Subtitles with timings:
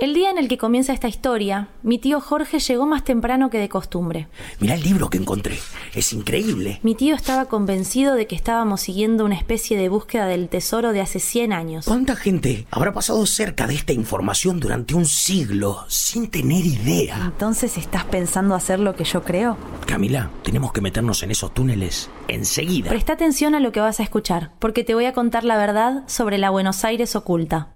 [0.00, 3.58] El día en el que comienza esta historia, mi tío Jorge llegó más temprano que
[3.58, 4.28] de costumbre.
[4.58, 5.58] Mira el libro que encontré.
[5.94, 6.80] Es increíble.
[6.82, 11.02] Mi tío estaba convencido de que estábamos siguiendo una especie de búsqueda del tesoro de
[11.02, 11.84] hace 100 años.
[11.84, 17.20] ¿Cuánta gente habrá pasado cerca de esta información durante un siglo sin tener idea?
[17.22, 19.58] Entonces, ¿estás pensando hacer lo que yo creo?
[19.84, 22.88] Camila, tenemos que meternos en esos túneles enseguida.
[22.88, 26.04] Presta atención a lo que vas a escuchar, porque te voy a contar la verdad
[26.06, 27.74] sobre la Buenos Aires oculta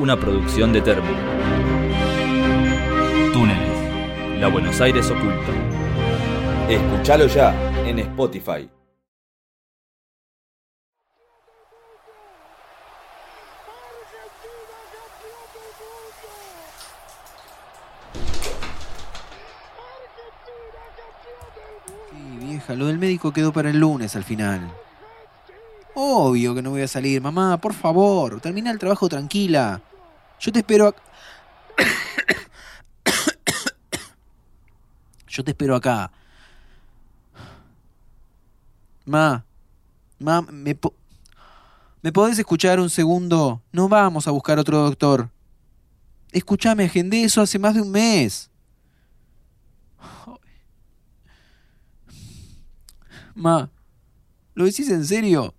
[0.00, 1.08] una producción de Termo.
[3.32, 5.52] Túneles, la Buenos Aires oculta.
[6.68, 7.54] Escúchalo ya
[7.86, 8.68] en Spotify.
[22.10, 24.72] Sí, vieja, lo del médico quedó para el lunes al final.
[25.94, 29.80] Obvio que no voy a salir, mamá, por favor, termina el trabajo tranquila.
[30.40, 31.02] Yo te espero acá.
[35.28, 36.10] Yo te espero acá.
[39.04, 39.44] Ma,
[40.18, 40.76] ma, ¿me,
[42.02, 43.62] ¿me podés escuchar un segundo?
[43.70, 45.30] No vamos a buscar otro doctor.
[46.32, 48.50] Escúchame, agendé eso hace más de un mes.
[53.34, 53.70] Ma,
[54.54, 55.54] ¿lo decís en serio?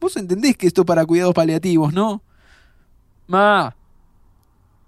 [0.00, 2.22] Vos entendés que esto para cuidados paliativos, ¿no?
[3.26, 3.74] Ma.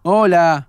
[0.02, 0.68] Hola.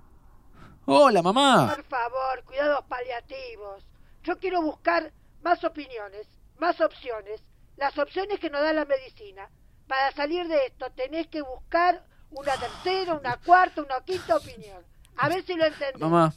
[0.85, 1.73] Hola, mamá.
[1.75, 3.85] Por favor, cuidados paliativos.
[4.23, 5.11] Yo quiero buscar
[5.43, 6.27] más opiniones,
[6.59, 7.43] más opciones.
[7.77, 9.49] Las opciones que nos da la medicina.
[9.87, 14.83] Para salir de esto tenés que buscar una tercera, una cuarta, una quinta opinión.
[15.17, 15.99] A ver si lo entendés.
[15.99, 16.33] Mamá,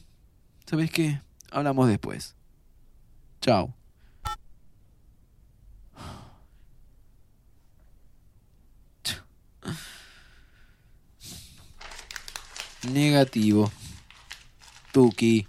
[0.67, 1.21] ¿sabés qué?
[1.51, 2.37] Hablamos después.
[3.41, 3.75] Chao.
[12.93, 13.71] Negativo.
[14.93, 15.47] Tuki.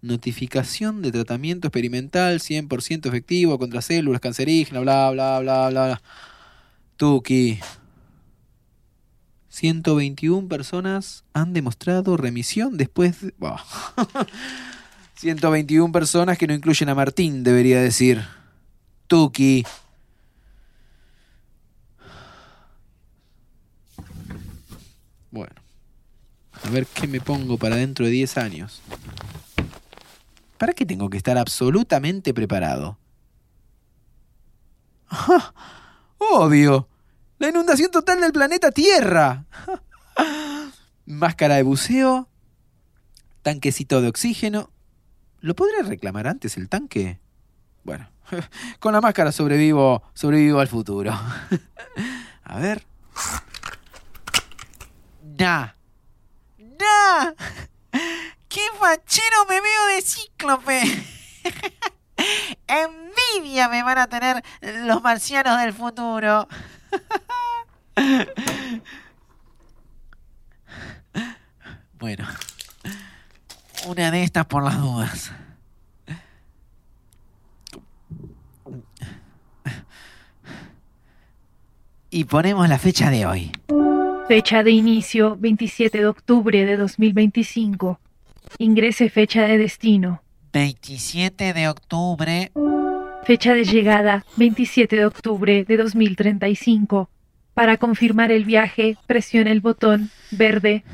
[0.00, 6.02] Notificación de tratamiento experimental 100% efectivo contra células cancerígenas, bla, bla, bla, bla.
[6.96, 7.58] Tuki.
[9.48, 13.34] 121 personas han demostrado remisión después de...
[15.16, 18.22] 121 personas que no incluyen a Martín, debería decir.
[19.08, 19.64] Tuki.
[25.32, 25.67] Bueno.
[26.68, 28.82] A ver qué me pongo para dentro de 10 años.
[30.58, 32.98] ¿Para qué tengo que estar absolutamente preparado?
[36.18, 36.86] Obvio.
[37.38, 39.46] La inundación total del planeta Tierra.
[41.06, 42.28] Máscara de buceo.
[43.40, 44.70] Tanquecito de oxígeno.
[45.40, 47.18] ¿Lo podré reclamar antes el tanque?
[47.82, 48.10] Bueno,
[48.78, 51.18] con la máscara sobrevivo, sobrevivo al futuro.
[52.44, 52.84] A ver.
[55.38, 55.77] Nah.
[56.78, 57.32] ¡Nah!
[58.48, 60.82] ¡Qué fachero me veo de cíclope!
[62.66, 66.48] Envidia me van a tener los marcianos del futuro.
[71.98, 72.28] Bueno,
[73.86, 75.32] una de estas por las dudas.
[82.08, 83.52] Y ponemos la fecha de hoy.
[84.28, 87.98] Fecha de inicio 27 de octubre de 2025.
[88.58, 90.22] Ingrese fecha de destino.
[90.52, 92.52] 27 de octubre.
[93.24, 97.08] Fecha de llegada 27 de octubre de 2035.
[97.54, 100.84] Para confirmar el viaje, presione el botón verde.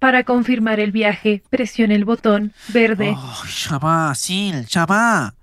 [0.00, 3.14] Para confirmar el viaje, presione el botón verde.
[3.16, 5.34] Oh, ya va, Sil, ya va.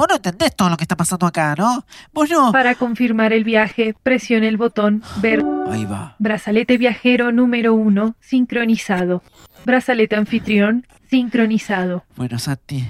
[0.00, 1.84] Vos no entendés todo lo que está pasando acá, ¿no?
[2.14, 2.52] Vos no.
[2.52, 5.44] Para confirmar el viaje, presione el botón Ver.
[5.70, 6.16] Ahí va.
[6.18, 9.22] Brazalete viajero número 1, sincronizado.
[9.66, 12.06] Brazalete anfitrión, sincronizado.
[12.16, 12.88] Bueno, Santi,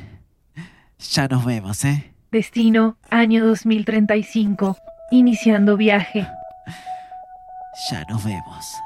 [1.00, 2.14] ya nos vemos, ¿eh?
[2.30, 4.76] Destino, año 2035.
[5.10, 6.28] Iniciando viaje.
[7.90, 8.76] Ya nos vemos.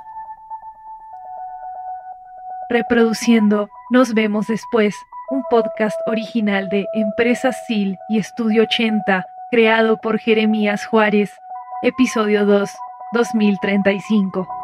[2.70, 4.94] Reproduciendo Nos vemos después,
[5.30, 11.32] un podcast original de Empresas SIL y Estudio 80, creado por Jeremías Juárez.
[11.82, 12.70] Episodio 2,
[13.12, 14.63] 2035.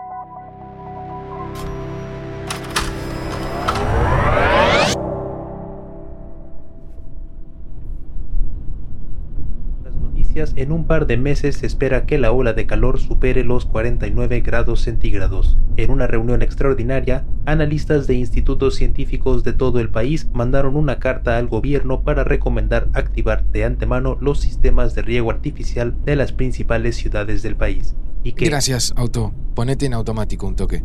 [10.57, 14.41] En un par de meses se espera que la ola de calor supere los 49
[14.41, 15.59] grados centígrados.
[15.77, 21.37] En una reunión extraordinaria, analistas de institutos científicos de todo el país mandaron una carta
[21.37, 26.97] al gobierno para recomendar activar de antemano los sistemas de riego artificial de las principales
[26.97, 27.95] ciudades del país.
[28.23, 29.33] Y que Gracias, auto.
[29.55, 30.83] Ponete en automático un toque.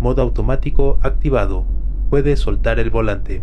[0.00, 1.64] modo automático activado.
[2.10, 3.42] Puede soltar el volante.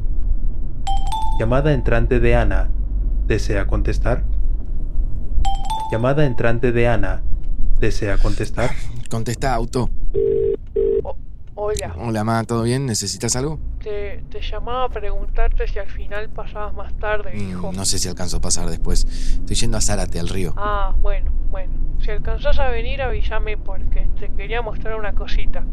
[1.39, 2.69] Llamada entrante de Ana.
[3.27, 4.23] ¿Desea contestar?
[5.91, 7.21] Llamada entrante de Ana.
[7.79, 8.71] ¿Desea contestar?
[9.09, 9.89] Contesta, auto.
[11.59, 12.85] Hola, Hola, ma, ¿todo bien?
[12.85, 13.59] ¿Necesitas algo?
[13.81, 17.71] te, te llamaba a preguntarte si al final pasabas más tarde, Mm, hijo.
[17.73, 19.05] no sé si alcanzo a pasar después.
[19.39, 20.53] Estoy yendo a Zárate, al río.
[20.57, 21.71] Ah, bueno, bueno.
[21.99, 25.65] Si alcanzás a venir, avísame porque te quería mostrar una cosita.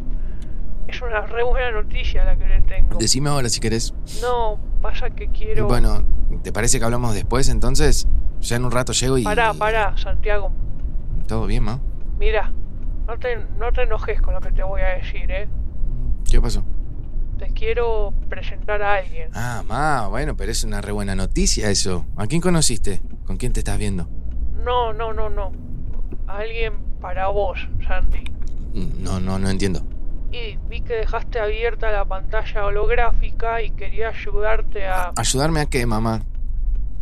[0.86, 2.98] Es una re buena noticia la que le tengo.
[2.98, 3.92] Decime ahora si querés.
[4.22, 5.66] No, pasa que quiero...
[5.66, 6.02] Bueno,
[6.42, 8.06] ¿te parece que hablamos después entonces?
[8.44, 9.24] Ya en un rato llego y...
[9.24, 10.52] Pará, pará, Santiago.
[11.26, 11.80] ¿Todo bien, ma?
[12.18, 12.52] Mira,
[13.06, 15.48] no te, no te enojes con lo que te voy a decir, ¿eh?
[16.30, 16.62] ¿Qué pasó?
[17.38, 19.30] Te quiero presentar a alguien.
[19.34, 22.04] Ah, ma, bueno, pero es una re buena noticia eso.
[22.16, 23.00] ¿A quién conociste?
[23.24, 24.08] ¿Con quién te estás viendo?
[24.62, 25.50] No, no, no, no.
[26.26, 27.58] Alguien para vos,
[27.88, 28.24] Santi.
[28.74, 29.80] Mm, No, no, no entiendo.
[30.32, 35.12] Y vi que dejaste abierta la pantalla holográfica y quería ayudarte a...
[35.16, 36.22] ¿Ayudarme a qué, mamá?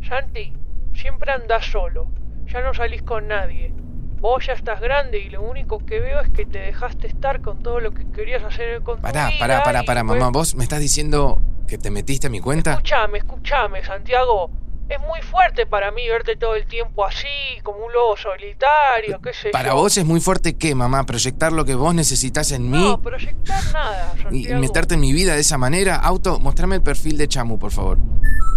[0.08, 0.52] Santi,
[0.94, 2.06] siempre andás solo.
[2.46, 3.72] Ya no salís con nadie.
[4.20, 7.62] Vos ya estás grande y lo único que veo es que te dejaste estar con
[7.62, 10.30] todo lo que querías hacer con tu Pará, vida pará, pará, pará, mamá.
[10.30, 12.72] ¿Vos me estás diciendo que te metiste a mi cuenta?
[12.72, 14.50] Escúchame, escúchame, Santiago.
[14.88, 17.26] Es muy fuerte para mí verte todo el tiempo así,
[17.62, 19.76] como un lobo solitario, qué sé Para yo.
[19.76, 23.62] vos es muy fuerte qué, mamá, proyectar lo que vos necesitas en mí No, proyectar
[23.72, 25.96] nada, y meterte en mi vida de esa manera.
[25.96, 27.98] Auto, mostrame el perfil de Chamu, por favor.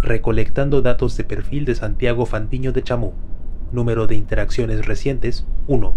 [0.02, 3.14] Recolectando datos de perfil de Santiago Fandiño de Chamú.
[3.72, 5.94] Número de interacciones recientes 1.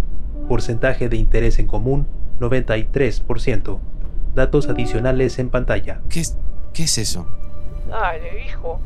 [0.48, 2.08] Porcentaje de interés en común
[2.40, 3.80] 93%.
[4.36, 6.02] Datos adicionales en pantalla.
[6.10, 6.38] ¿Qué es,
[6.74, 7.28] qué es eso?
[7.90, 8.80] Dale, hijo.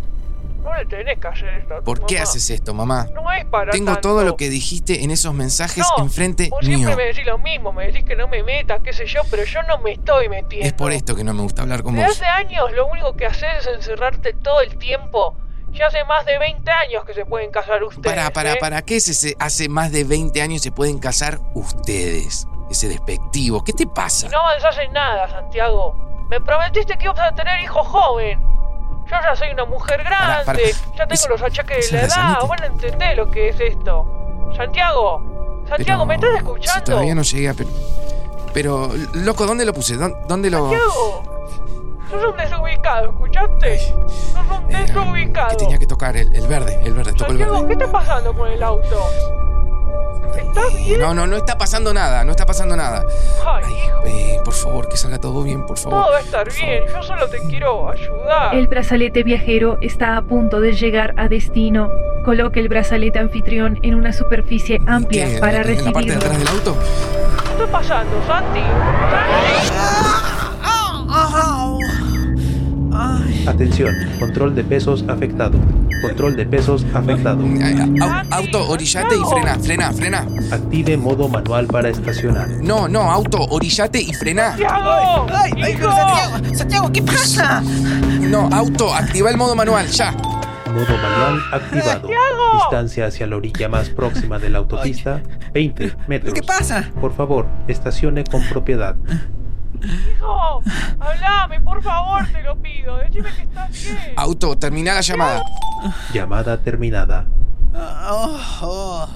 [0.64, 3.08] No le tenés que hacer esto ¿Por qué haces esto, mamá?
[3.14, 4.02] No es para Tengo tanto.
[4.10, 6.78] todo lo que dijiste en esos mensajes No, enfrente Vos mío.
[6.78, 9.44] siempre me decís lo mismo, me decís que no me meta, qué sé yo, pero
[9.44, 10.66] yo no me estoy metiendo.
[10.68, 12.16] Es por esto que no me gusta hablar con Desde vos.
[12.18, 15.36] hace años lo único que haces es encerrarte todo el tiempo.
[15.72, 18.06] Ya hace más de 20 años que se pueden casar ustedes.
[18.16, 18.58] Para, para, ¿eh?
[18.60, 19.36] para, ¿qué es ese?
[19.40, 22.48] Hace más de 20 años se pueden casar ustedes.
[22.70, 23.64] Ese despectivo.
[23.64, 24.30] ¿Qué te pasa?
[24.30, 26.26] No avanzás en nada, Santiago.
[26.30, 28.40] Me prometiste que ibas a tener hijos joven.
[29.06, 30.60] Yo ya soy una mujer grande, para.
[30.60, 32.40] ya tengo Es- los achaques es de la edad.
[32.42, 34.52] Vos no entendés lo que es esto.
[34.56, 36.84] Santiago, Santiago, Pero ¿me estás Si escuchando?
[36.84, 37.54] todavía no llegué a...
[37.54, 37.70] Pero,
[38.54, 39.96] pero, loco, ¿dónde lo puse?
[39.98, 40.70] ¿Dó- ¿Dónde lo...?
[40.70, 41.24] Santiago,
[42.20, 43.78] sos un desubicado, ¿escuchaste?
[43.80, 45.50] Sos un Eh, desubicado.
[45.50, 46.16] ¿Qué tenía que tocar?
[46.18, 47.84] El, el verde, el verde, tocó el Santiago, ¿qué verde.
[47.86, 49.04] está pasando con el auto?
[50.38, 51.00] ¿Estás bien?
[51.00, 53.04] No, no, no está pasando nada, no está pasando nada.
[53.46, 56.02] Ay, hijo, Eh, por favor, que salga todo bien, por favor.
[56.02, 56.84] todo va a estar bien.
[56.92, 58.56] Yo solo te quiero ayudar.
[58.56, 61.90] El brazalete viajero está a punto de llegar a destino.
[62.26, 65.38] Coloque el brazalete anfitrión en una superficie amplia ¿Qué?
[65.40, 66.16] para ¿En la parte de recibirlo.
[66.18, 66.78] atrás del auto?
[67.44, 68.60] ¿Qué está pasando, Santi?
[68.62, 70.33] Santi.
[73.48, 75.58] Atención, control de pesos afectado.
[76.02, 77.44] Control de pesos afectado.
[77.44, 80.28] Au- auto, orillate y frena, frena, frena.
[80.52, 82.48] Active modo manual para estacionar.
[82.62, 84.50] No, no, auto, orillate y frena.
[84.58, 85.28] ¡Santiago!
[85.58, 85.92] ¡Hijo!
[85.92, 87.62] Santiago, Santiago, ¿qué pasa?
[88.22, 90.12] No, auto, activa el modo manual, ya.
[90.12, 92.10] Modo manual activado.
[92.56, 95.22] Distancia hacia la orilla más próxima de la autopista,
[95.54, 96.34] 20 metros.
[96.34, 96.90] ¿Qué pasa?
[97.00, 98.96] Por favor, estacione con propiedad.
[99.84, 100.64] Hijo,
[101.00, 102.98] hablame, por favor, te lo pido.
[102.98, 104.14] Decime que estás bien.
[104.16, 105.44] Auto, termina la llamada.
[106.14, 107.26] Llamada terminada.
[107.76, 109.10] Oh, oh.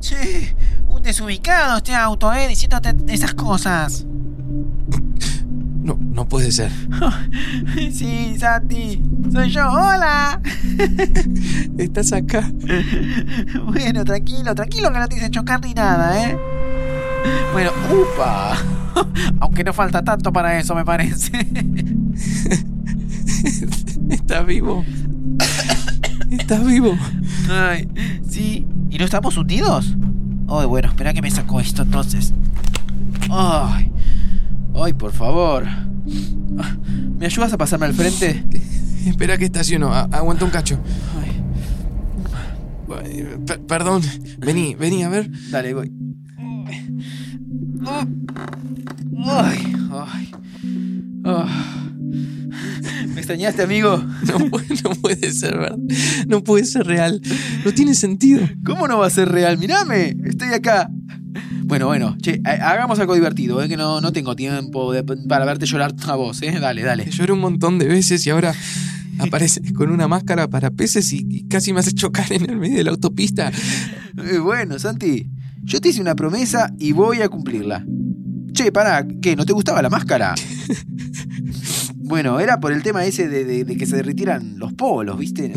[0.00, 0.54] Che,
[0.88, 2.48] un desubicado este auto, ¿eh?
[2.48, 4.04] Diciéndote esas cosas.
[5.82, 6.70] No, no puede ser.
[7.92, 10.40] Sí, Santi, soy yo, hola.
[11.78, 12.50] Estás acá.
[13.64, 16.38] Bueno, tranquilo, tranquilo que no te hice chocar ni nada, ¿eh?
[17.52, 18.56] Bueno, upa.
[19.40, 21.30] Aunque no falta tanto para eso, me parece.
[24.10, 24.84] Estás vivo.
[26.30, 26.96] Estás vivo.
[27.50, 27.88] Ay,
[28.28, 28.66] sí.
[28.90, 29.96] ¿Y no estamos hundidos?
[30.48, 32.32] Ay, bueno, espera que me saco esto entonces.
[33.30, 33.90] Ay.
[34.74, 35.64] Ay, por favor.
[37.18, 38.44] ¿Me ayudas a pasarme al frente?
[39.06, 39.92] Espera que estaciono.
[39.92, 40.78] A- aguanta un cacho.
[41.20, 41.42] Ay,
[43.46, 44.02] P- perdón.
[44.38, 45.30] Vení, vení, a ver.
[45.50, 45.90] dale, voy.
[49.24, 50.30] Ay, ay.
[51.24, 51.88] Ah.
[53.08, 53.96] ¿Me extrañaste, amigo?
[53.98, 55.78] No, pu- no puede ser, ¿verdad?
[56.26, 57.20] No puede ser real.
[57.64, 58.40] No tiene sentido.
[58.64, 59.58] ¿Cómo no va a ser real?
[59.58, 60.90] Mirame, estoy acá.
[61.64, 63.68] Bueno, bueno, che, ha- hagamos algo divertido, ¿eh?
[63.68, 66.58] que no, no tengo tiempo de- para verte llorar a vos, ¿eh?
[66.60, 67.08] Dale, dale.
[67.10, 68.54] Lloré un montón de veces y ahora
[69.18, 72.76] apareces con una máscara para peces y, y casi me haces chocar en el medio
[72.78, 73.50] de la autopista.
[74.18, 75.30] Eh, bueno, Santi,
[75.62, 77.84] yo te hice una promesa y voy a cumplirla.
[78.52, 79.34] Che, pará, ¿qué?
[79.36, 80.34] ¿No te gustaba la máscara?
[81.96, 85.52] bueno, era por el tema ese de, de- de que se derritieran los polos, ¿viste?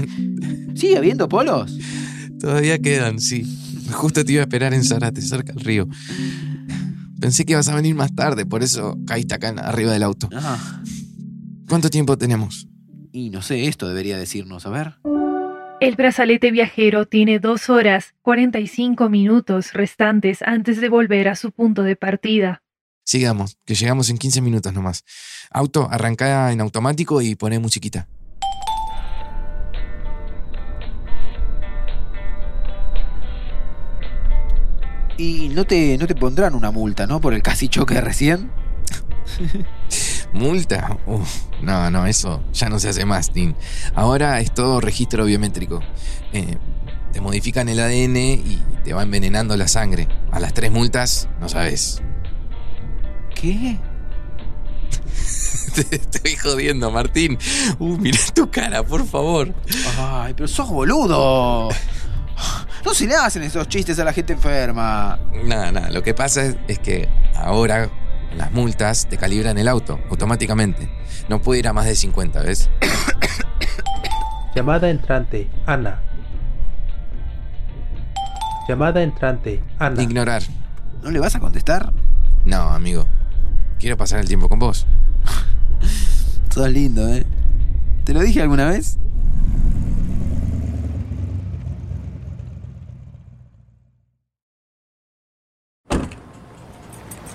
[0.75, 1.77] ¿Sigue habiendo polos?
[2.39, 3.43] Todavía quedan, sí.
[3.91, 5.87] Justo te iba a esperar en Zárate, cerca del río.
[7.19, 10.29] Pensé que ibas a venir más tarde, por eso caíste acá arriba del auto.
[10.33, 10.81] Ah,
[11.67, 12.67] ¿Cuánto tiempo tenemos?
[13.11, 14.95] y no sé, esto debería decirnos, a ver.
[15.79, 21.83] El brazalete viajero tiene 2 horas 45 minutos restantes antes de volver a su punto
[21.83, 22.61] de partida.
[23.05, 25.03] Sigamos, que llegamos en 15 minutos nomás.
[25.51, 28.07] Auto, arrancá en automático y poné musiquita.
[35.17, 37.21] Y no te, no te pondrán una multa, ¿no?
[37.21, 38.51] Por el casi choque recién.
[40.33, 40.97] ¿Multa?
[41.05, 43.53] Uf, no, no, eso ya no se hace más, Tim.
[43.93, 45.79] Ahora es todo registro biométrico.
[46.33, 46.57] Eh,
[47.13, 50.07] te modifican el ADN y te va envenenando la sangre.
[50.31, 52.01] A las tres multas, no sabes.
[53.35, 53.77] ¿Qué?
[55.75, 57.37] Te estoy jodiendo, Martín.
[57.79, 59.53] Uh, mira tu cara, por favor.
[59.99, 61.69] Ay, pero sos boludo.
[62.85, 65.19] No se le hacen esos chistes a la gente enferma.
[65.43, 65.89] Nada, nada.
[65.89, 67.89] Lo que pasa es, es que ahora
[68.37, 70.89] las multas te calibran el auto automáticamente.
[71.27, 72.69] No puede ir a más de 50, ¿ves?
[74.55, 76.01] Llamada entrante, Ana.
[78.69, 80.01] Llamada entrante, Ana.
[80.01, 80.41] Ignorar.
[81.03, 81.91] ¿No le vas a contestar?
[82.45, 83.07] No, amigo.
[83.79, 84.85] Quiero pasar el tiempo con vos.
[86.53, 87.25] Sos lindo, ¿eh?
[88.05, 88.97] ¿Te lo dije alguna vez?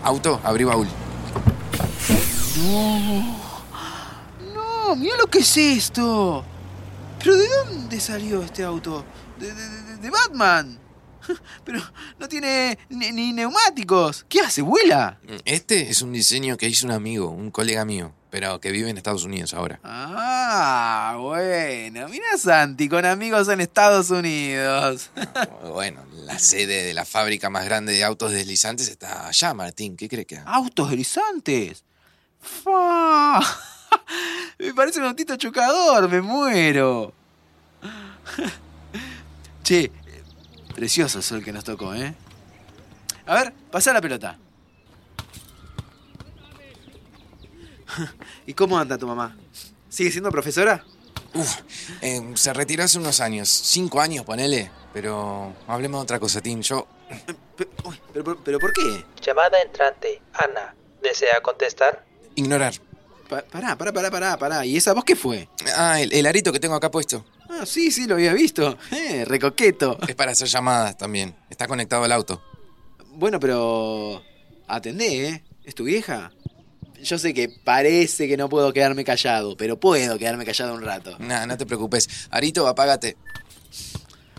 [0.03, 0.89] Auto, abrí baúl.
[2.65, 3.37] No.
[4.55, 6.45] No, mira lo que es esto.
[7.19, 9.05] ¿Pero de dónde salió este auto?
[9.39, 10.79] De, de- de- de Batman.
[11.65, 11.81] Pero
[12.19, 14.25] no tiene ni, ni neumáticos.
[14.29, 14.63] ¿Qué hace?
[14.63, 15.19] ¿Vuela?
[15.45, 18.97] Este es un diseño que hizo un amigo, un colega mío, pero que vive en
[18.97, 19.81] Estados Unidos ahora.
[19.85, 22.09] Ah, bueno.
[22.09, 25.11] Mira Santi con amigos en Estados Unidos.
[25.71, 29.97] Bueno, la sede de la fábrica más grande de autos deslizantes está allá, Martín.
[29.97, 30.51] ¿Qué crees que haga?
[30.51, 31.85] Autos deslizantes.
[32.41, 33.41] ¡Fa!
[34.59, 37.13] Me parece un autito chocador, me muero.
[39.63, 39.91] Che,
[40.75, 42.15] precioso el sol que nos tocó, ¿eh?
[43.27, 44.39] A ver, pasa la pelota.
[48.47, 49.37] ¿Y cómo anda tu mamá?
[49.89, 50.85] ¿Sigue siendo profesora?
[51.35, 51.57] Uf,
[52.01, 54.71] eh, se retiró hace unos años, cinco años, ponele.
[54.93, 56.61] Pero hablemos de otra cosa, Tim.
[56.61, 56.87] Yo
[57.85, 59.05] uy, pero, pero- pero ¿por qué?
[59.25, 60.75] Llamada entrante, Ana.
[61.03, 62.05] ¿Desea contestar?
[62.35, 62.75] ignorar.
[63.29, 64.67] Pa- pará, pará, pará, pará, pará.
[64.67, 65.49] ¿Y esa voz qué fue?
[65.77, 67.25] Ah, el, el arito que tengo acá puesto.
[67.51, 68.79] Ah, sí, sí, lo había visto.
[68.93, 69.99] Eh, recoqueto.
[70.07, 71.35] Es para hacer llamadas también.
[71.51, 72.43] Está conectado al auto.
[73.15, 74.23] Bueno, pero...
[74.69, 75.45] Atendé, ¿eh?
[75.65, 76.33] ¿Es tu vieja?
[77.03, 81.17] Yo sé que parece que no puedo quedarme callado, pero puedo quedarme callado un rato.
[81.19, 82.09] Nah, no te preocupes.
[82.31, 83.17] Arito, apágate.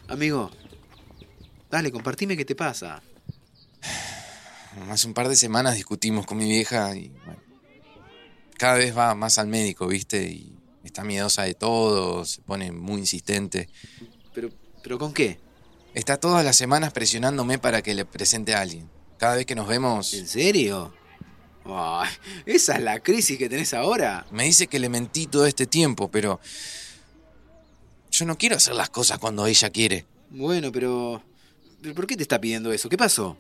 [0.07, 0.51] Amigo,
[1.69, 3.01] dale, compartime qué te pasa.
[4.89, 7.41] Hace un par de semanas discutimos con mi vieja y bueno,
[8.57, 10.23] cada vez va más al médico, ¿viste?
[10.23, 10.60] Y
[10.91, 13.69] está miedosa de todo, se pone muy insistente.
[14.33, 14.49] ¿Pero,
[14.83, 15.39] pero con qué?
[15.93, 18.89] Está todas las semanas presionándome para que le presente a alguien.
[19.17, 20.93] Cada vez que nos vemos, ¿En serio?
[22.45, 24.25] ¿Esa es la crisis que tenés ahora?
[24.31, 26.39] me dice que le mentí todo este tiempo, pero
[28.11, 30.05] yo no quiero hacer las cosas cuando ella quiere.
[30.29, 31.23] Bueno, pero...
[31.81, 32.89] ¿pero ¿Por qué te está pidiendo eso?
[32.89, 33.37] ¿Qué pasó?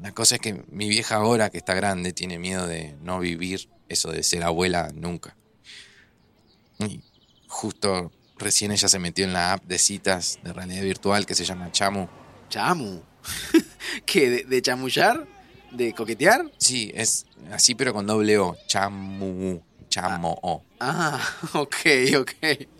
[0.00, 3.68] La cosa es que mi vieja ahora, que está grande, tiene miedo de no vivir
[3.88, 5.36] eso de ser abuela nunca.
[6.86, 7.00] Y
[7.48, 11.44] justo recién ella se metió en la app de citas de realidad virtual que se
[11.44, 12.08] llama Chamu.
[12.48, 13.02] ¿Chamu?
[14.06, 14.30] ¿Qué?
[14.30, 15.26] ¿De, de chamullar?
[15.70, 16.50] ¿De coquetear?
[16.58, 18.56] Sí, es así pero con doble O.
[18.66, 19.60] Chamu.
[19.88, 20.38] Chamo.
[20.42, 20.64] O.
[20.80, 21.20] Ah,
[21.52, 21.76] ok,
[22.18, 22.32] ok.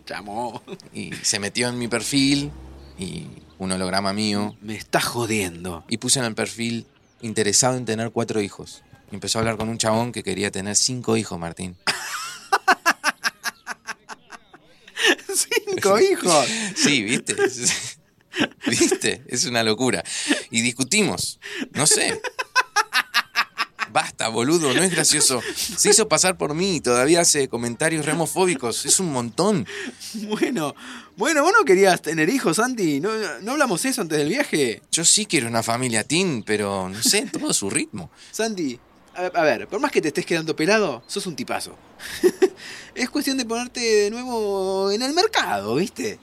[0.07, 0.63] Chamo.
[0.95, 2.51] Y se metió en mi perfil
[2.99, 3.27] y
[3.59, 4.57] un holograma mío.
[4.63, 5.85] Me está jodiendo.
[5.89, 6.87] Y puse en el perfil
[7.21, 8.83] interesado en tener cuatro hijos.
[9.11, 11.77] Y empezó a hablar con un chabón que quería tener cinco hijos, Martín.
[15.83, 16.47] ¿Cinco hijos?
[16.77, 17.35] Sí, ¿viste?
[18.67, 19.23] ¿Viste?
[19.29, 20.03] Es una locura.
[20.51, 21.39] Y discutimos.
[21.73, 22.21] No sé.
[23.93, 25.43] Basta, boludo, no es gracioso.
[25.55, 28.87] Se hizo pasar por mí y todavía hace comentarios remofóbicos.
[28.87, 29.67] Es un montón.
[30.15, 30.75] Bueno,
[31.17, 33.01] bueno, vos no querías tener hijos, Santi.
[33.01, 33.11] ¿No,
[33.43, 34.81] no hablamos eso antes del viaje?
[34.91, 38.11] Yo sí quiero una familia teen, pero no sé, todo a su ritmo.
[38.31, 38.81] Santi,
[39.14, 41.76] a, a ver, por más que te estés quedando pelado, sos un tipazo.
[42.95, 46.19] es cuestión de ponerte de nuevo en el mercado, ¿viste?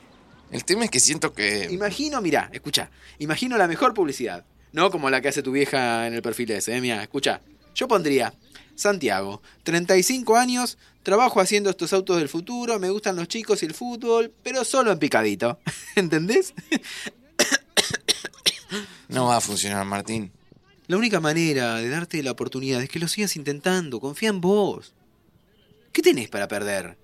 [0.51, 1.67] El tema es que siento que.
[1.71, 4.45] Imagino, mira, escucha, imagino la mejor publicidad.
[4.71, 6.81] No como la que hace tu vieja en el perfil ese, ¿eh?
[6.81, 7.41] Mira, escucha.
[7.75, 8.33] Yo pondría
[8.75, 13.73] Santiago, 35 años, trabajo haciendo estos autos del futuro, me gustan los chicos y el
[13.73, 15.59] fútbol, pero solo en picadito.
[15.95, 16.53] ¿Entendés?
[19.07, 20.31] No va a funcionar, Martín.
[20.89, 23.99] La única manera de darte la oportunidad es que lo sigas intentando.
[23.99, 24.95] Confía en vos.
[25.93, 26.97] ¿Qué tenés para perder?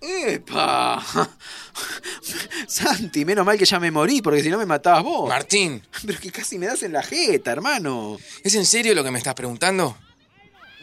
[0.00, 1.04] ¡Epa!
[2.68, 5.28] Santi, menos mal que ya me morí, porque si no me matabas vos.
[5.28, 5.82] Martín.
[6.06, 8.16] Pero que casi me das en la jeta, hermano.
[8.44, 9.98] ¿Es en serio lo que me estás preguntando?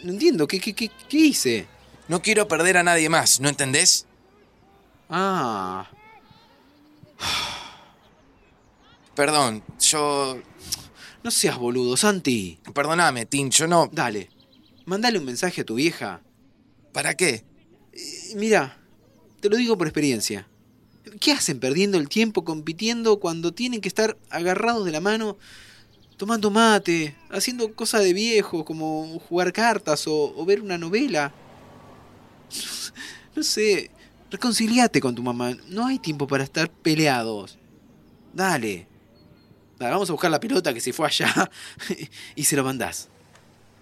[0.04, 1.66] No entiendo, ¿qué, qué, qué, qué hice?
[2.10, 4.06] No quiero perder a nadie más, ¿no entendés?
[5.10, 5.90] Ah.
[9.16, 10.42] Perdón, yo...
[11.24, 12.60] No seas boludo, Santi.
[12.74, 13.90] Perdóname, Tin, yo no...
[13.92, 14.30] Dale.
[14.86, 16.22] Mándale un mensaje a tu vieja.
[16.94, 17.46] ¿Para qué?
[17.94, 18.78] Eh, mira,
[19.40, 20.48] te lo digo por experiencia.
[21.20, 25.38] ¿Qué hacen perdiendo el tiempo compitiendo cuando tienen que estar agarrados de la mano,
[26.18, 31.34] tomando mate, haciendo cosas de viejo como jugar cartas o, o ver una novela?
[33.36, 33.92] No sé,
[34.30, 35.56] reconciliate con tu mamá.
[35.68, 37.58] No hay tiempo para estar peleados.
[38.34, 38.91] Dale.
[39.82, 41.50] Dale, vamos a buscar la pelota que se fue allá
[42.36, 43.10] y se lo mandás.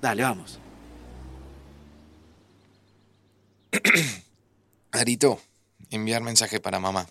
[0.01, 0.57] Dale, vamos.
[4.93, 5.41] Arito,
[5.89, 7.05] enviar mensaje para mamá.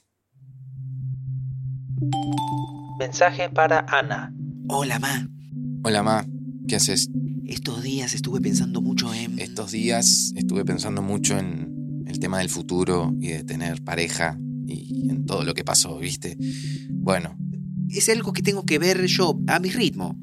[2.99, 4.33] Mensaje para Ana.
[4.71, 5.29] Hola, ma.
[5.85, 6.25] Hola, ma.
[6.67, 7.11] ¿Qué haces?
[7.45, 9.39] Estos días estuve pensando mucho en...
[9.39, 15.11] Estos días estuve pensando mucho en el tema del futuro y de tener pareja y
[15.11, 16.39] en todo lo que pasó, ¿viste?
[16.89, 17.37] Bueno,
[17.91, 20.17] Es algo que tengo que ver yo a mi ritmo.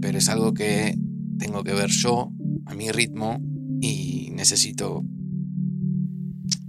[0.00, 0.94] pero es algo que
[1.38, 2.30] tengo que ver yo
[2.66, 3.40] a mi ritmo
[3.80, 5.04] y necesito...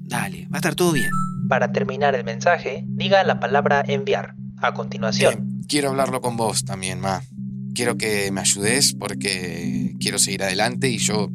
[0.02, 1.12] Dale, va a estar todo bien.
[1.48, 4.36] Para terminar el mensaje, diga la palabra enviar.
[4.62, 7.22] A continuación, Eh, quiero hablarlo con vos también, ma.
[7.76, 11.30] Quiero que me ayudes porque quiero seguir adelante y yo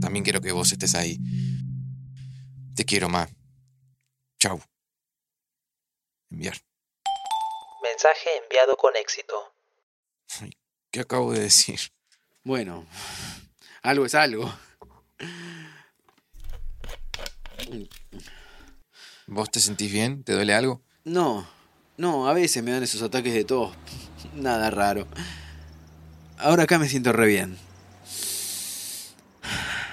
[0.00, 1.18] también quiero que vos estés ahí.
[2.74, 3.26] Te quiero, ma.
[4.38, 4.60] Chau.
[6.30, 6.54] Enviar.
[7.98, 9.34] Mensaje enviado con éxito.
[10.92, 11.80] ¿Qué acabo de decir?
[12.44, 12.86] Bueno,
[13.82, 14.54] algo es algo.
[19.26, 20.22] ¿Vos te sentís bien?
[20.22, 20.80] ¿Te duele algo?
[21.02, 21.50] No,
[21.96, 23.74] no, a veces me dan esos ataques de tos.
[24.32, 25.08] Nada raro.
[26.38, 27.58] Ahora acá me siento re bien.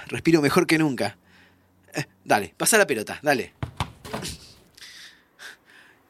[0.05, 1.17] Respiro mejor que nunca.
[1.95, 3.53] Eh, dale, pasa la pelota, dale.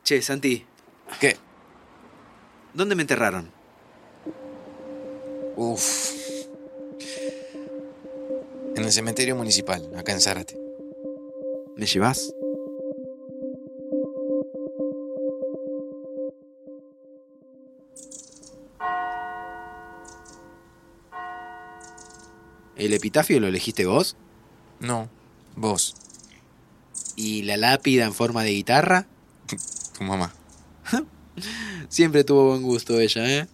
[0.04, 0.66] Che, Santi,
[1.22, 1.38] ¿Qué?
[2.76, 3.52] ¿Dónde me enterraron?
[5.56, 6.12] Uf.
[8.76, 10.58] En el cementerio municipal, acá en Zárate.
[11.76, 12.34] ¿Me llevas?
[22.76, 24.18] ¿El epitafio lo elegiste vos?
[24.80, 25.10] No,
[25.56, 25.96] vos,
[27.16, 29.08] ¿Y la lápida en forma de guitarra?
[29.98, 30.34] tu mamá.
[31.90, 33.48] Siempre tuvo buen gusto ella, ¿eh?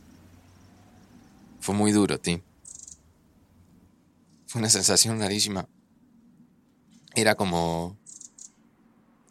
[1.60, 2.42] Fue muy duro, Tim.
[4.48, 5.68] Fue una sensación rarísima.
[7.16, 7.98] Era como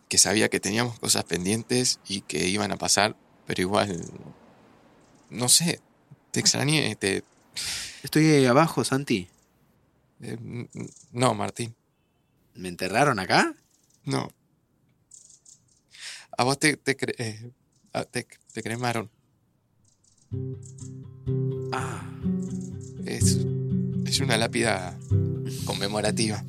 [0.09, 4.05] que sabía que teníamos cosas pendientes y que iban a pasar, pero igual,
[5.31, 5.81] no sé,
[6.33, 7.23] te extrañé, te...
[8.03, 9.29] Estoy abajo, Santi.
[10.21, 10.37] eh,
[11.13, 11.75] no, Martín,
[12.55, 13.55] ¿Me enterraron acá?
[14.05, 14.29] no.
[16.37, 17.51] A vos te, te, cre- eh,
[17.93, 19.11] a- te, te cremaron.
[21.73, 22.03] Ah,
[23.05, 23.39] Es,
[24.07, 24.99] Es una lápida
[25.65, 26.45] conmemorativa.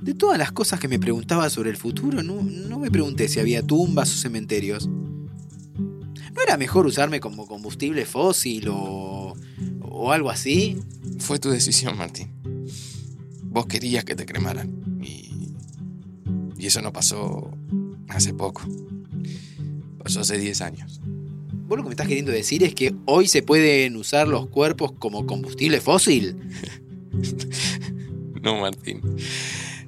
[0.00, 3.38] De todas las cosas que me preguntaba sobre el futuro, no, no me pregunté si
[3.38, 4.88] había tumbas o cementerios.
[4.88, 9.34] ¿No era mejor usarme como combustible fósil o,
[9.82, 10.78] o algo así?
[11.18, 12.30] Fue tu decisión, Martín.
[13.44, 15.00] Vos querías que te cremaran.
[15.02, 15.54] Y,
[16.56, 17.50] y eso no pasó
[18.08, 18.62] hace poco.
[20.02, 21.00] Pasó hace 10 años.
[21.66, 24.92] ¿Vos lo que me estás queriendo decir es que hoy se pueden usar los cuerpos
[24.92, 26.36] como combustible fósil?
[28.42, 29.02] No, Martín.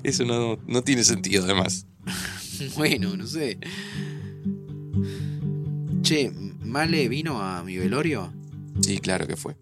[0.02, 1.86] Eso no, no tiene sentido, además.
[2.76, 3.58] bueno, no sé.
[6.02, 6.30] Che,
[6.72, 8.32] ¿Male vino a mi velorio?
[8.80, 9.56] Sí, claro que fue.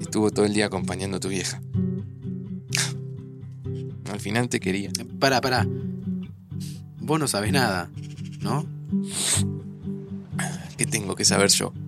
[0.00, 1.60] Estuvo todo el día acompañando a tu vieja.
[4.10, 4.90] Al final te quería.
[5.18, 5.66] Pará, pará.
[7.00, 7.90] Vos no sabes nada,
[8.40, 8.66] ¿no?
[10.76, 11.72] ¿Qué tengo que saber yo?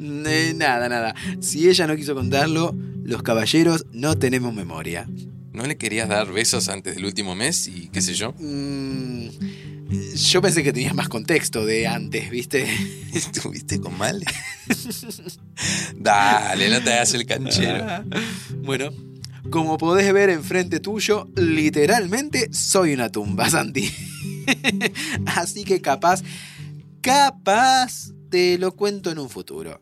[0.00, 1.14] Eh, nada, nada.
[1.40, 5.08] Si ella no quiso contarlo, los caballeros no tenemos memoria.
[5.52, 8.32] ¿No le querías dar besos antes del último mes y qué sé yo?
[8.38, 9.28] Mm,
[10.14, 12.66] yo pensé que tenías más contexto de antes, ¿viste?
[13.12, 14.24] ¿Estuviste con Male?
[15.96, 18.04] Dale, no te hagas el canchero.
[18.62, 18.90] bueno,
[19.50, 23.90] como podés ver enfrente tuyo, literalmente soy una tumba, Santi.
[25.26, 26.22] Así que capaz,
[27.00, 29.80] capaz te lo cuento en un futuro.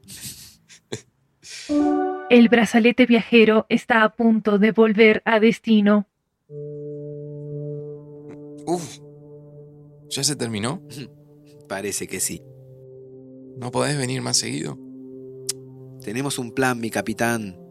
[2.30, 6.06] El brazalete viajero está a punto de volver a destino.
[8.66, 8.98] Uf,
[10.10, 10.82] ¿ya se terminó?
[11.68, 12.42] Parece que sí.
[13.56, 14.78] ¿No podés venir más seguido?
[16.02, 17.65] Tenemos un plan, mi capitán.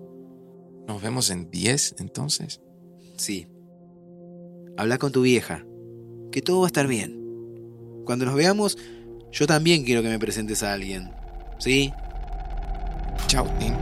[0.87, 2.61] ¿Nos vemos en 10 entonces?
[3.17, 3.47] Sí.
[4.77, 5.65] Habla con tu vieja,
[6.31, 7.21] que todo va a estar bien.
[8.05, 8.77] Cuando nos veamos,
[9.31, 11.11] yo también quiero que me presentes a alguien.
[11.57, 11.91] ¿Sí?
[13.27, 13.73] Chao, Tim.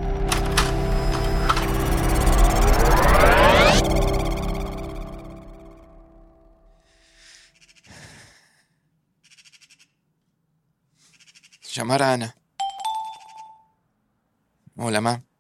[11.74, 12.36] Llamar a Ana.
[14.78, 15.33] Hola, ma.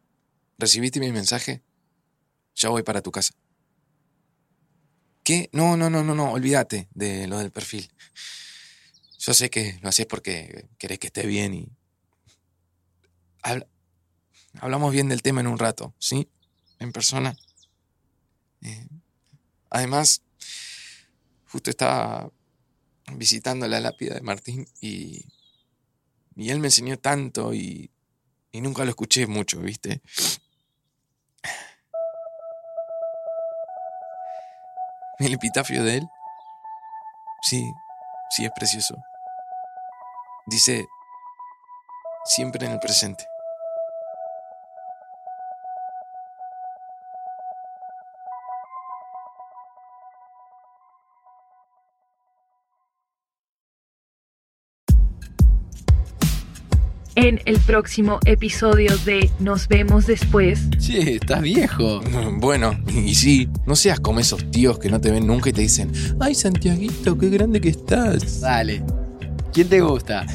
[0.57, 1.61] ¿Recibiste mi mensaje?
[2.55, 3.33] Ya voy para tu casa.
[5.23, 5.49] ¿Qué?
[5.53, 7.91] No, no, no, no, no, olvídate de lo del perfil.
[9.19, 11.67] Yo sé que lo haces porque querés que esté bien y...
[13.41, 13.67] Habla-
[14.59, 16.29] Hablamos bien del tema en un rato, ¿sí?
[16.79, 17.35] En persona.
[18.61, 18.87] Eh,
[19.69, 20.21] además,
[21.47, 22.31] justo estaba
[23.15, 25.25] visitando la lápida de Martín y...
[26.35, 27.89] Y él me enseñó tanto y...
[28.51, 30.01] Y nunca lo escuché mucho, ¿viste?
[35.19, 36.09] El epitafio de él.
[37.41, 37.73] Sí,
[38.29, 38.95] sí es precioso.
[40.47, 40.87] Dice,
[42.25, 43.25] siempre en el presente.
[57.23, 60.69] En el próximo episodio de Nos vemos después.
[60.77, 62.01] Che, estás viejo.
[62.33, 65.61] Bueno, y sí, no seas como esos tíos que no te ven nunca y te
[65.61, 68.41] dicen, ay Santiaguito, qué grande que estás.
[68.41, 68.83] Dale.
[69.53, 70.25] ¿Quién te gusta?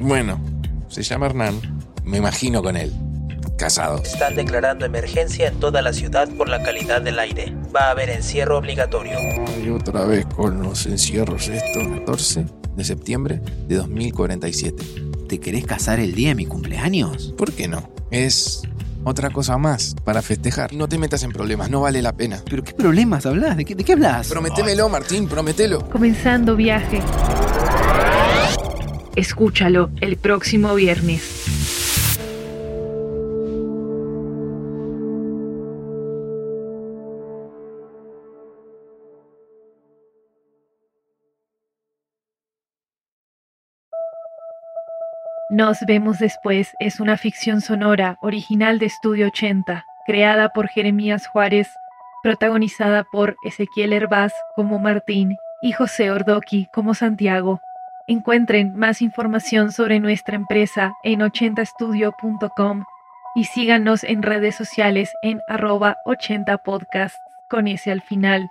[0.00, 0.40] Bueno,
[0.88, 1.60] se llama Hernán,
[2.02, 2.94] me imagino con él.
[3.58, 4.08] Casados.
[4.08, 7.52] Están declarando emergencia en toda la ciudad por la calidad del aire.
[7.76, 9.18] Va a haber encierro obligatorio.
[9.62, 15.07] Y otra vez con los encierros estos, 14 de septiembre de 2047.
[15.28, 17.34] ¿Te querés casar el día de mi cumpleaños?
[17.36, 17.90] ¿Por qué no?
[18.10, 18.62] Es
[19.04, 20.72] otra cosa más para festejar.
[20.72, 22.42] No te metas en problemas, no vale la pena.
[22.48, 23.58] ¿Pero qué problemas hablas?
[23.58, 24.28] ¿De qué, de qué hablas?
[24.28, 25.86] Prométemelo, Martín, promételo.
[25.90, 27.02] Comenzando viaje.
[29.16, 31.77] Escúchalo el próximo viernes.
[45.58, 51.68] Nos vemos después es una ficción sonora original de Estudio 80, creada por Jeremías Juárez,
[52.22, 57.60] protagonizada por Ezequiel Herbaz como Martín y José Ordoqui como Santiago.
[58.06, 62.84] Encuentren más información sobre nuestra empresa en 80estudio.com
[63.34, 67.16] y síganos en redes sociales en arroba 80podcast
[67.50, 68.48] con ese al final.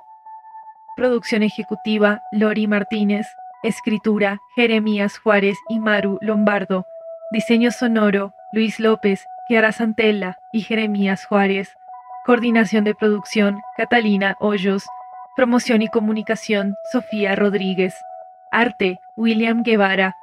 [0.97, 3.27] Producción ejecutiva Lori Martínez.
[3.63, 6.85] Escritura Jeremías Juárez y Maru Lombardo.
[7.29, 11.75] Diseño sonoro Luis López, Kiara Santella y Jeremías Juárez.
[12.25, 14.85] Coordinación de producción Catalina Hoyos.
[15.35, 17.95] Promoción y comunicación Sofía Rodríguez.
[18.49, 20.15] Arte William Guevara.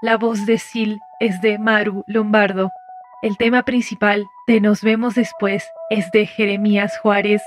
[0.00, 2.72] La voz de Sil es de Maru Lombardo.
[3.20, 7.42] El tema principal de Nos vemos después es de Jeremías Juárez.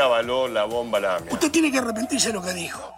[0.00, 2.94] La bomba la Usted tiene que arrepentirse de lo que dijo.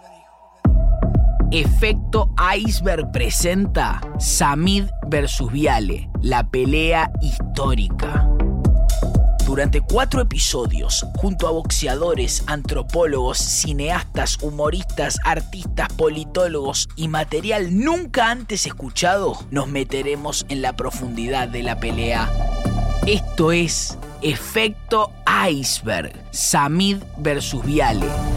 [1.51, 8.29] Efecto Iceberg presenta Samid vs Viale, la pelea histórica.
[9.45, 18.65] Durante cuatro episodios, junto a boxeadores, antropólogos, cineastas, humoristas, artistas, politólogos y material nunca antes
[18.65, 22.31] escuchado, nos meteremos en la profundidad de la pelea.
[23.05, 25.11] Esto es Efecto
[25.49, 28.32] Iceberg, Samid vs Viale.